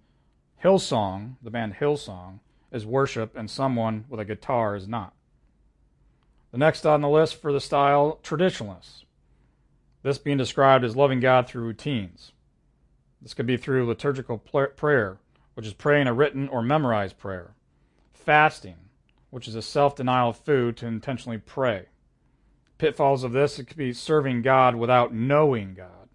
Hillsong, 0.64 1.38
the 1.42 1.50
band 1.50 1.76
Hillsong, 1.76 2.40
is 2.72 2.86
worship 2.86 3.36
and 3.36 3.50
someone 3.50 4.06
with 4.10 4.20
a 4.20 4.26
guitar 4.26 4.76
is 4.76 4.88
not. 4.88 5.14
The 6.58 6.66
next 6.66 6.88
on 6.88 7.02
the 7.02 7.08
list 7.08 7.40
for 7.40 7.54
the 7.54 7.62
style, 7.62 8.18
traditionalists. 8.24 9.06
This 10.02 10.18
being 10.18 10.38
described 10.38 10.84
as 10.84 10.96
loving 10.96 11.20
God 11.20 11.48
through 11.48 11.62
routines. 11.62 12.32
This 13.22 13.36
could 13.36 13.46
be 13.46 13.58
through 13.58 13.86
liturgical 13.86 14.40
prayer, 14.40 15.20
which 15.54 15.68
is 15.68 15.74
praying 15.74 16.08
a 16.08 16.14
written 16.14 16.48
or 16.48 16.64
memorized 16.64 17.20
prayer. 17.20 17.54
Fasting, 18.12 18.78
which 19.30 19.48
is 19.48 19.54
a 19.54 19.62
self 19.62 19.96
denial 19.96 20.30
of 20.30 20.38
food 20.38 20.78
to 20.78 20.88
intentionally 20.88 21.38
pray. 21.38 21.90
Pitfalls 22.80 23.24
of 23.24 23.34
this, 23.34 23.60
it 23.60 23.66
could 23.66 23.78
be 23.78 23.94
serving 23.94 24.42
God 24.42 24.74
without 24.78 25.14
knowing 25.14 25.76
God. 25.76 26.10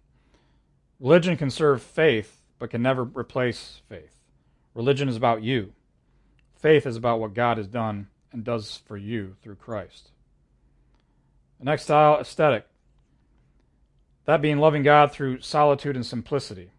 Religion 0.99 1.37
can 1.37 1.51
serve 1.51 1.81
faith, 1.81 2.41
but 2.59 2.69
can 2.69 2.81
never 2.81 3.05
replace 3.05 3.81
faith. 3.87 4.17
Religion 4.73 5.07
is 5.07 5.15
about 5.15 5.41
you. 5.41 5.71
Faith 6.53 6.85
is 6.85 6.97
about 6.97 7.21
what 7.21 7.33
God 7.33 7.55
has 7.55 7.67
done 7.67 8.09
and 8.33 8.43
does 8.43 8.81
for 8.85 8.97
you 8.97 9.37
through 9.41 9.55
Christ. 9.55 10.09
Next 11.61 11.83
style, 11.83 12.19
ascetic. 12.19 12.67
That 14.25 14.41
being 14.41 14.57
loving 14.57 14.83
God 14.83 15.11
through 15.11 15.41
solitude 15.41 15.95
and 15.95 16.05
simplicity. 16.05 16.71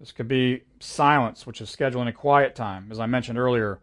This 0.00 0.12
could 0.12 0.28
be 0.28 0.62
silence, 0.80 1.46
which 1.46 1.60
is 1.60 1.74
scheduling 1.74 2.08
a 2.08 2.12
quiet 2.12 2.54
time, 2.54 2.88
as 2.90 2.98
I 2.98 3.06
mentioned 3.06 3.38
earlier, 3.38 3.80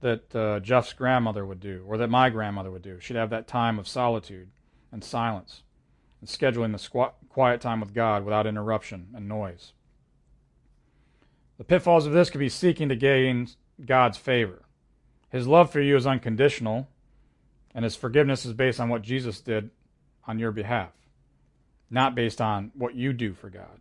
that 0.00 0.34
uh, 0.34 0.60
Jeff's 0.60 0.92
grandmother 0.92 1.44
would 1.44 1.60
do, 1.60 1.84
or 1.86 1.98
that 1.98 2.08
my 2.08 2.30
grandmother 2.30 2.70
would 2.70 2.82
do. 2.82 2.98
She'd 3.00 3.16
have 3.16 3.30
that 3.30 3.46
time 3.46 3.78
of 3.78 3.86
solitude 3.86 4.48
and 4.90 5.04
silence, 5.04 5.62
and 6.20 6.28
scheduling 6.28 6.72
the 6.72 7.10
quiet 7.28 7.60
time 7.60 7.80
with 7.80 7.94
God 7.94 8.24
without 8.24 8.46
interruption 8.46 9.08
and 9.14 9.28
noise. 9.28 9.72
The 11.58 11.64
pitfalls 11.64 12.06
of 12.06 12.12
this 12.12 12.30
could 12.30 12.38
be 12.38 12.48
seeking 12.48 12.88
to 12.88 12.96
gain 12.96 13.48
God's 13.84 14.16
favor. 14.16 14.62
His 15.28 15.46
love 15.46 15.70
for 15.70 15.80
you 15.80 15.94
is 15.94 16.06
unconditional, 16.06 16.88
and 17.74 17.84
his 17.84 17.96
forgiveness 17.96 18.44
is 18.44 18.52
based 18.52 18.80
on 18.80 18.88
what 18.88 19.02
Jesus 19.02 19.40
did 19.40 19.70
on 20.26 20.38
your 20.38 20.52
behalf, 20.52 20.92
not 21.90 22.14
based 22.14 22.40
on 22.40 22.72
what 22.74 22.94
you 22.94 23.12
do 23.12 23.34
for 23.34 23.50
God. 23.50 23.80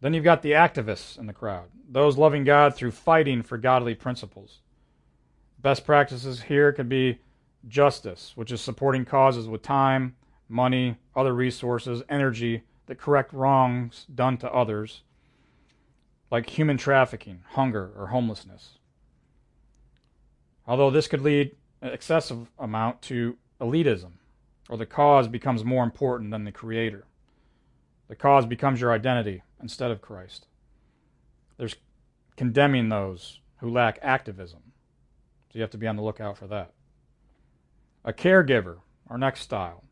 Then 0.00 0.14
you've 0.14 0.24
got 0.24 0.42
the 0.42 0.52
activists 0.52 1.18
in 1.18 1.26
the 1.26 1.32
crowd, 1.32 1.68
those 1.88 2.16
loving 2.16 2.44
God 2.44 2.74
through 2.74 2.92
fighting 2.92 3.42
for 3.42 3.58
godly 3.58 3.94
principles. 3.94 4.60
Best 5.60 5.84
practices 5.84 6.42
here 6.42 6.72
could 6.72 6.88
be 6.88 7.18
justice, 7.66 8.32
which 8.36 8.52
is 8.52 8.60
supporting 8.60 9.04
causes 9.04 9.48
with 9.48 9.62
time, 9.62 10.14
money, 10.48 10.96
other 11.16 11.34
resources, 11.34 12.02
energy 12.08 12.62
that 12.86 12.98
correct 12.98 13.32
wrongs 13.32 14.06
done 14.14 14.36
to 14.38 14.52
others, 14.52 15.02
like 16.30 16.48
human 16.50 16.76
trafficking, 16.76 17.40
hunger, 17.50 17.90
or 17.96 18.08
homelessness. 18.08 18.78
Although 20.66 20.90
this 20.90 21.08
could 21.08 21.22
lead 21.22 21.56
excessive 21.82 22.50
amount 22.58 23.02
to 23.02 23.36
elitism, 23.60 24.12
or 24.68 24.76
the 24.76 24.86
cause 24.86 25.28
becomes 25.28 25.64
more 25.64 25.84
important 25.84 26.30
than 26.30 26.44
the 26.44 26.52
creator. 26.52 27.04
The 28.08 28.16
cause 28.16 28.46
becomes 28.46 28.80
your 28.80 28.92
identity 28.92 29.42
instead 29.60 29.90
of 29.90 30.00
Christ. 30.00 30.46
There's 31.56 31.76
condemning 32.36 32.88
those 32.88 33.40
who 33.58 33.70
lack 33.70 33.98
activism. 34.02 34.60
So 35.50 35.58
you 35.58 35.60
have 35.62 35.70
to 35.70 35.78
be 35.78 35.86
on 35.86 35.96
the 35.96 36.02
lookout 36.02 36.38
for 36.38 36.46
that. 36.46 36.72
A 38.04 38.12
caregiver, 38.12 38.78
our 39.08 39.18
next 39.18 39.40
style. 39.40 39.84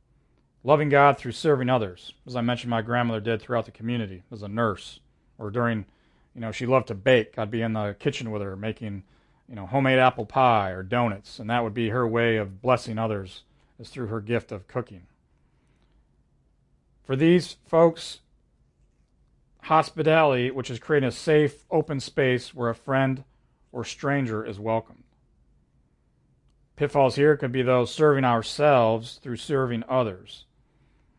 Loving 0.62 0.88
God 0.88 1.16
through 1.16 1.32
serving 1.32 1.68
others, 1.68 2.12
as 2.26 2.34
I 2.34 2.40
mentioned 2.40 2.70
my 2.70 2.82
grandmother 2.82 3.20
did 3.20 3.40
throughout 3.40 3.66
the 3.66 3.70
community 3.70 4.22
as 4.32 4.42
a 4.42 4.48
nurse, 4.48 5.00
or 5.38 5.50
during, 5.50 5.86
you 6.34 6.40
know, 6.40 6.50
she 6.50 6.66
loved 6.66 6.88
to 6.88 6.94
bake. 6.94 7.38
I'd 7.38 7.50
be 7.50 7.62
in 7.62 7.72
the 7.72 7.94
kitchen 7.98 8.30
with 8.30 8.42
her 8.42 8.56
making, 8.56 9.04
you 9.48 9.54
know, 9.54 9.66
homemade 9.66 9.98
apple 9.98 10.26
pie 10.26 10.70
or 10.70 10.82
donuts, 10.82 11.38
and 11.38 11.48
that 11.50 11.62
would 11.62 11.74
be 11.74 11.90
her 11.90 12.06
way 12.06 12.36
of 12.36 12.60
blessing 12.60 12.98
others, 12.98 13.42
is 13.78 13.88
through 13.88 14.06
her 14.06 14.20
gift 14.20 14.50
of 14.52 14.66
cooking. 14.66 15.06
For 17.04 17.14
these 17.14 17.56
folks, 17.66 18.20
hospitality, 19.62 20.50
which 20.50 20.70
is 20.70 20.78
creating 20.78 21.08
a 21.08 21.12
safe, 21.12 21.64
open 21.70 22.00
space 22.00 22.54
where 22.54 22.70
a 22.70 22.74
friend 22.74 23.24
or 23.72 23.84
stranger 23.84 24.44
is 24.44 24.58
welcomed. 24.58 25.04
Pitfalls 26.76 27.16
here 27.16 27.36
could 27.36 27.52
be 27.52 27.62
those 27.62 27.92
serving 27.92 28.24
ourselves 28.24 29.18
through 29.22 29.36
serving 29.36 29.84
others. 29.88 30.44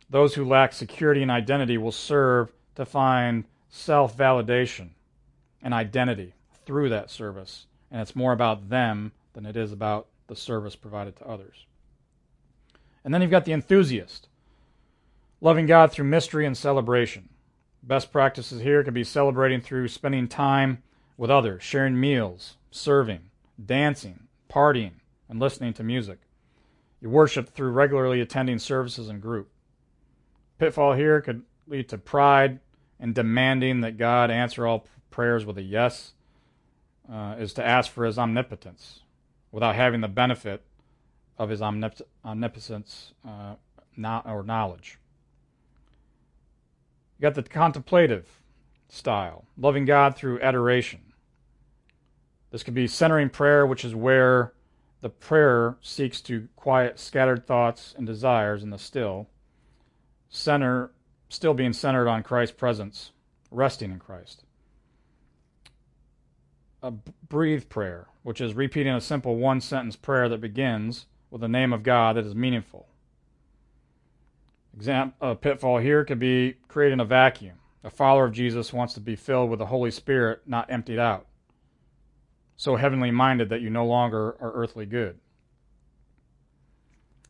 Those 0.10 0.36
who 0.36 0.46
lack 0.46 0.72
security 0.74 1.22
and 1.22 1.32
identity 1.32 1.78
will 1.78 1.92
serve 1.92 2.52
to 2.76 2.86
find 2.86 3.46
self 3.70 4.16
validation 4.16 4.90
and 5.62 5.74
identity 5.74 6.34
through 6.66 6.90
that 6.90 7.10
service. 7.10 7.66
And 7.92 8.02
it's 8.02 8.16
more 8.16 8.34
about 8.34 8.70
them 8.70 9.14
than 9.34 9.46
it 9.46 9.56
is 9.56 9.72
about 9.72 10.08
the 10.28 10.36
service 10.36 10.76
provided 10.76 11.16
to 11.18 11.28
others. 11.28 11.66
And 13.04 13.14
then 13.14 13.22
you've 13.22 13.32
got 13.32 13.46
the 13.46 13.54
enthusiast, 13.54 14.28
loving 15.40 15.66
God 15.66 15.92
through 15.92 16.06
mystery 16.06 16.46
and 16.46 16.58
celebration. 16.58 17.30
Best 17.82 18.12
practices 18.12 18.62
here 18.62 18.84
could 18.84 18.94
be 18.94 19.04
celebrating 19.04 19.62
through 19.62 19.88
spending 19.88 20.28
time 20.28 20.84
with 21.16 21.32
others, 21.32 21.64
sharing 21.64 22.00
meals, 22.00 22.58
serving, 22.70 23.30
dancing, 23.64 24.28
partying, 24.50 24.94
and 25.30 25.40
listening 25.40 25.74
to 25.74 25.84
music. 25.84 26.20
You 27.00 27.10
worship 27.10 27.50
through 27.50 27.72
regularly 27.72 28.20
attending 28.22 28.60
services 28.60 29.08
in 29.08 29.20
group. 29.20 29.50
Pitfall 30.58 30.94
here 30.94 31.22
could 31.22 31.44
lead 31.68 31.88
to 31.90 31.98
pride 31.98 32.60
and 33.00 33.14
demanding 33.14 33.82
that 33.82 33.98
God 33.98 34.32
answer 34.32 34.66
all 34.66 34.86
prayers 35.12 35.46
with 35.46 35.58
a 35.58 35.62
yes, 35.62 36.14
uh, 37.12 37.36
is 37.40 37.54
to 37.54 37.66
ask 37.66 37.92
for 37.92 38.06
his 38.06 38.18
omnipotence 38.18 39.02
without 39.52 39.76
having 39.76 40.02
the 40.02 40.08
benefit 40.08 40.64
of 41.38 41.50
his 41.50 41.62
omnip- 41.62 42.02
omnipotence 42.26 43.14
uh, 43.28 43.56
or 44.26 44.44
knowledge. 44.44 44.98
You 47.18 47.24
got 47.24 47.36
the 47.36 47.44
contemplative 47.44 48.42
style, 48.90 49.46
loving 49.58 49.86
God 49.86 50.16
through 50.16 50.42
adoration. 50.42 51.02
This 52.52 52.64
could 52.64 52.74
be 52.74 52.88
centering 52.88 53.30
prayer, 53.30 53.66
which 53.66 53.84
is 53.84 53.96
where 53.96 54.54
the 55.02 55.10
prayer 55.10 55.78
seeks 55.82 56.22
to 56.22 56.48
quiet 56.56 57.00
scattered 57.00 57.46
thoughts 57.46 57.94
and 57.98 58.06
desires 58.06 58.64
in 58.64 58.70
the 58.70 58.78
still 58.78 59.28
center, 60.30 60.92
still 61.30 61.54
being 61.54 61.74
centered 61.74 62.08
on 62.08 62.24
Christ's 62.24 62.56
presence, 62.56 63.12
resting 63.52 63.92
in 63.92 64.00
Christ. 64.00 64.44
A 66.88 66.92
breathe 66.92 67.68
prayer, 67.68 68.08
which 68.24 68.40
is 68.40 68.54
repeating 68.54 68.94
a 68.94 69.02
simple 69.02 69.36
one 69.36 69.60
sentence 69.60 69.98
prayer 69.98 70.30
that 70.30 70.40
begins 70.40 71.06
with 71.30 71.42
the 71.42 71.50
name 71.50 71.74
of 71.74 71.84
God 71.84 72.16
that 72.16 72.26
is 72.26 72.34
meaningful. 72.34 72.88
Example, 74.74 75.32
a 75.32 75.36
pitfall 75.36 75.80
here 75.80 76.06
could 76.06 76.18
be 76.18 76.56
creating 76.70 77.02
a 77.02 77.06
vacuum. 77.06 77.58
A 77.84 77.90
follower 77.90 78.24
of 78.24 78.32
Jesus 78.32 78.72
wants 78.72 78.94
to 78.94 79.02
be 79.02 79.18
filled 79.18 79.50
with 79.50 79.60
the 79.60 79.66
Holy 79.66 79.92
Spirit, 79.92 80.44
not 80.46 80.72
emptied 80.72 80.98
out. 80.98 81.26
So 82.56 82.78
heavenly 82.78 83.12
minded 83.12 83.50
that 83.50 83.60
you 83.60 83.70
no 83.70 83.86
longer 83.86 84.38
are 84.40 84.54
earthly 84.54 84.86
good. 84.86 85.20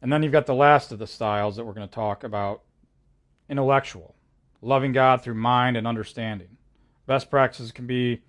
And 0.04 0.14
then 0.14 0.22
you've 0.22 0.32
got 0.32 0.46
the 0.46 0.54
last 0.54 0.92
of 0.92 1.00
the 1.00 1.08
styles 1.08 1.56
that 1.56 1.66
we're 1.66 1.74
going 1.74 1.90
to 1.90 1.96
talk 1.96 2.24
about 2.24 2.62
intellectual, 3.50 4.14
loving 4.62 4.92
God 4.92 5.24
through 5.24 5.34
mind 5.34 5.78
and 5.78 5.88
understanding. 5.88 6.58
Best 7.08 7.32
practices 7.32 7.72
can 7.72 7.88
be 7.88 8.22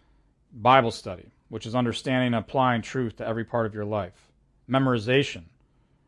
Bible 0.53 0.91
study, 0.91 1.31
which 1.49 1.67
is 1.67 1.75
understanding 1.75 2.29
and 2.29 2.37
applying 2.37 2.83
truth 2.83 3.17
to 3.17 3.27
every 3.27 3.45
part 3.45 3.67
of 3.67 3.75
your 3.75 3.85
life, 3.85 4.31
memorization, 4.69 5.45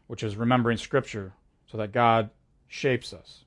which 0.06 0.23
is 0.23 0.37
remembering 0.37 0.76
Scripture 0.76 1.32
so 1.66 1.78
that 1.78 1.92
God 1.92 2.30
shapes 2.66 3.12
us. 3.12 3.44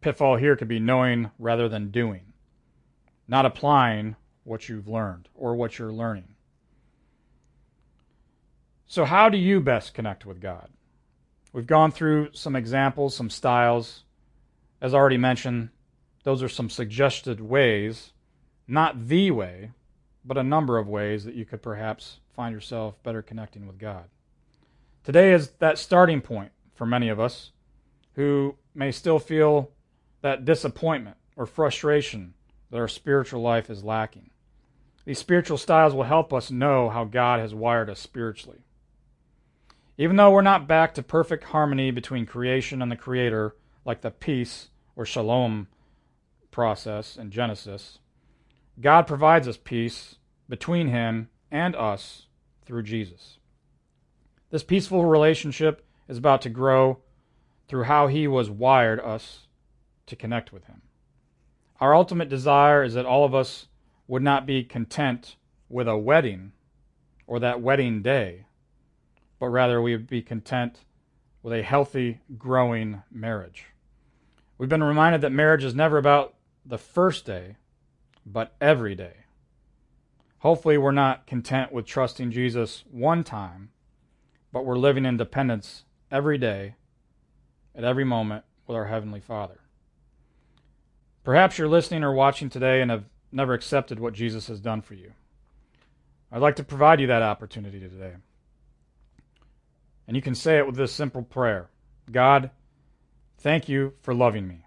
Pitfall 0.00 0.36
here 0.36 0.56
could 0.56 0.68
be 0.68 0.78
knowing 0.78 1.30
rather 1.38 1.68
than 1.68 1.90
doing, 1.90 2.32
not 3.26 3.46
applying 3.46 4.16
what 4.44 4.68
you've 4.68 4.88
learned 4.88 5.28
or 5.34 5.56
what 5.56 5.78
you're 5.78 5.92
learning. 5.92 6.34
So, 8.86 9.04
how 9.04 9.28
do 9.28 9.36
you 9.36 9.60
best 9.60 9.94
connect 9.94 10.24
with 10.24 10.40
God? 10.40 10.68
We've 11.52 11.66
gone 11.66 11.90
through 11.90 12.30
some 12.32 12.54
examples, 12.54 13.16
some 13.16 13.30
styles. 13.30 14.04
As 14.80 14.94
already 14.94 15.16
mentioned, 15.16 15.70
those 16.22 16.42
are 16.42 16.48
some 16.48 16.70
suggested 16.70 17.40
ways, 17.40 18.12
not 18.66 19.08
the 19.08 19.30
way, 19.30 19.70
but 20.24 20.36
a 20.36 20.42
number 20.42 20.78
of 20.78 20.88
ways 20.88 21.24
that 21.24 21.34
you 21.34 21.44
could 21.44 21.62
perhaps 21.62 22.18
find 22.34 22.54
yourself 22.54 23.02
better 23.02 23.22
connecting 23.22 23.66
with 23.66 23.78
God. 23.78 24.04
Today 25.04 25.32
is 25.32 25.50
that 25.58 25.78
starting 25.78 26.20
point 26.20 26.52
for 26.74 26.84
many 26.84 27.08
of 27.08 27.20
us 27.20 27.52
who 28.14 28.56
may 28.74 28.90
still 28.90 29.18
feel 29.18 29.70
that 30.22 30.44
disappointment 30.44 31.16
or 31.36 31.46
frustration 31.46 32.34
that 32.70 32.78
our 32.78 32.88
spiritual 32.88 33.40
life 33.40 33.70
is 33.70 33.84
lacking. 33.84 34.30
These 35.04 35.20
spiritual 35.20 35.58
styles 35.58 35.94
will 35.94 36.04
help 36.04 36.32
us 36.32 36.50
know 36.50 36.90
how 36.90 37.04
God 37.04 37.38
has 37.38 37.54
wired 37.54 37.88
us 37.88 38.00
spiritually. 38.00 38.58
Even 39.96 40.16
though 40.16 40.30
we're 40.30 40.42
not 40.42 40.66
back 40.66 40.92
to 40.94 41.02
perfect 41.02 41.44
harmony 41.44 41.90
between 41.90 42.26
creation 42.26 42.82
and 42.82 42.90
the 42.90 42.96
Creator, 42.96 43.54
like 43.84 44.00
the 44.00 44.10
peace 44.10 44.68
or 44.96 45.06
shalom 45.06 45.68
process 46.50 47.16
in 47.16 47.30
Genesis, 47.30 48.00
God 48.80 49.06
provides 49.06 49.48
us 49.48 49.56
peace 49.56 50.16
between 50.48 50.88
Him 50.88 51.28
and 51.50 51.74
us 51.74 52.26
through 52.64 52.82
Jesus. 52.82 53.38
This 54.50 54.62
peaceful 54.62 55.04
relationship 55.04 55.84
is 56.08 56.18
about 56.18 56.42
to 56.42 56.50
grow 56.50 56.98
through 57.68 57.84
how 57.84 58.06
He 58.06 58.28
was 58.28 58.50
wired 58.50 59.00
us 59.00 59.46
to 60.06 60.16
connect 60.16 60.52
with 60.52 60.64
Him. 60.64 60.82
Our 61.80 61.94
ultimate 61.94 62.28
desire 62.28 62.82
is 62.82 62.94
that 62.94 63.06
all 63.06 63.24
of 63.24 63.34
us 63.34 63.66
would 64.06 64.22
not 64.22 64.46
be 64.46 64.62
content 64.62 65.36
with 65.68 65.88
a 65.88 65.96
wedding 65.96 66.52
or 67.26 67.40
that 67.40 67.60
wedding 67.60 68.02
day 68.02 68.46
but 69.38 69.48
rather 69.48 69.80
we 69.80 69.92
would 69.92 70.06
be 70.06 70.22
content 70.22 70.84
with 71.42 71.52
a 71.52 71.62
healthy, 71.62 72.20
growing 72.36 73.02
marriage. 73.10 73.66
We've 74.58 74.68
been 74.68 74.82
reminded 74.82 75.20
that 75.20 75.30
marriage 75.30 75.64
is 75.64 75.74
never 75.74 75.98
about 75.98 76.34
the 76.64 76.78
first 76.78 77.24
day, 77.24 77.56
but 78.26 78.54
every 78.60 78.96
day. 78.96 79.14
Hopefully, 80.40 80.76
we're 80.76 80.90
not 80.90 81.26
content 81.26 81.72
with 81.72 81.86
trusting 81.86 82.32
Jesus 82.32 82.84
one 82.90 83.24
time, 83.24 83.70
but 84.52 84.66
we're 84.66 84.76
living 84.76 85.06
in 85.06 85.16
dependence 85.16 85.84
every 86.10 86.36
day, 86.36 86.74
at 87.74 87.84
every 87.84 88.04
moment, 88.04 88.44
with 88.66 88.76
our 88.76 88.86
Heavenly 88.86 89.20
Father. 89.20 89.60
Perhaps 91.24 91.58
you're 91.58 91.68
listening 91.68 92.04
or 92.04 92.12
watching 92.12 92.50
today 92.50 92.80
and 92.80 92.90
have 92.90 93.04
never 93.32 93.54
accepted 93.54 93.98
what 93.98 94.14
Jesus 94.14 94.48
has 94.48 94.60
done 94.60 94.82
for 94.82 94.94
you. 94.94 95.12
I'd 96.30 96.42
like 96.42 96.56
to 96.56 96.64
provide 96.64 97.00
you 97.00 97.06
that 97.06 97.22
opportunity 97.22 97.80
today. 97.80 98.14
And 100.06 100.16
you 100.16 100.22
can 100.22 100.34
say 100.34 100.58
it 100.58 100.66
with 100.66 100.76
this 100.76 100.92
simple 100.92 101.22
prayer 101.22 101.68
God, 102.10 102.50
thank 103.38 103.68
you 103.68 103.94
for 104.02 104.14
loving 104.14 104.46
me. 104.46 104.66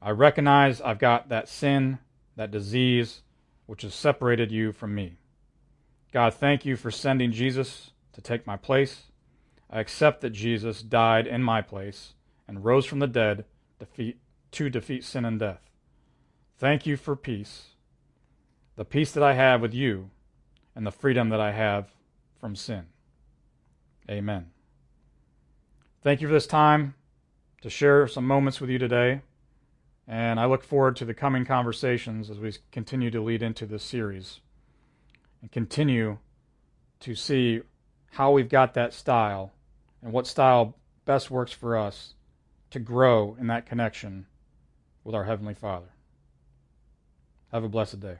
I 0.00 0.10
recognize 0.10 0.80
I've 0.80 0.98
got 0.98 1.28
that 1.30 1.48
sin, 1.48 1.98
that 2.36 2.50
disease, 2.50 3.22
which 3.66 3.82
has 3.82 3.94
separated 3.94 4.50
you 4.50 4.72
from 4.72 4.94
me. 4.94 5.18
God, 6.12 6.34
thank 6.34 6.64
you 6.64 6.76
for 6.76 6.90
sending 6.90 7.32
Jesus 7.32 7.90
to 8.12 8.20
take 8.20 8.46
my 8.46 8.56
place. 8.56 9.04
I 9.70 9.80
accept 9.80 10.20
that 10.20 10.30
Jesus 10.30 10.82
died 10.82 11.26
in 11.26 11.42
my 11.42 11.62
place 11.62 12.14
and 12.46 12.64
rose 12.64 12.84
from 12.84 12.98
the 12.98 13.06
dead 13.06 13.46
defeat, 13.78 14.18
to 14.52 14.68
defeat 14.68 15.04
sin 15.04 15.24
and 15.24 15.40
death. 15.40 15.60
Thank 16.58 16.86
you 16.86 16.96
for 16.96 17.16
peace, 17.16 17.68
the 18.76 18.84
peace 18.84 19.12
that 19.12 19.22
I 19.22 19.32
have 19.32 19.60
with 19.60 19.74
you, 19.74 20.10
and 20.74 20.86
the 20.86 20.90
freedom 20.90 21.30
that 21.30 21.40
I 21.40 21.52
have 21.52 21.92
from 22.38 22.54
sin. 22.54 22.84
Amen. 24.10 24.50
Thank 26.02 26.20
you 26.20 26.28
for 26.28 26.34
this 26.34 26.46
time 26.46 26.94
to 27.62 27.70
share 27.70 28.06
some 28.06 28.26
moments 28.26 28.60
with 28.60 28.68
you 28.68 28.78
today. 28.78 29.22
And 30.12 30.38
I 30.38 30.44
look 30.44 30.62
forward 30.62 30.96
to 30.96 31.06
the 31.06 31.14
coming 31.14 31.46
conversations 31.46 32.28
as 32.28 32.38
we 32.38 32.52
continue 32.70 33.10
to 33.12 33.22
lead 33.22 33.42
into 33.42 33.64
this 33.64 33.82
series 33.82 34.40
and 35.40 35.50
continue 35.50 36.18
to 37.00 37.14
see 37.14 37.62
how 38.10 38.30
we've 38.30 38.50
got 38.50 38.74
that 38.74 38.92
style 38.92 39.52
and 40.02 40.12
what 40.12 40.26
style 40.26 40.76
best 41.06 41.30
works 41.30 41.52
for 41.54 41.78
us 41.78 42.12
to 42.72 42.78
grow 42.78 43.38
in 43.40 43.46
that 43.46 43.64
connection 43.64 44.26
with 45.02 45.14
our 45.14 45.24
Heavenly 45.24 45.54
Father. 45.54 45.94
Have 47.50 47.64
a 47.64 47.68
blessed 47.70 48.00
day. 48.00 48.18